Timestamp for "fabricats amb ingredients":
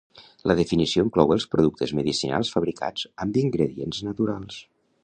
2.57-4.03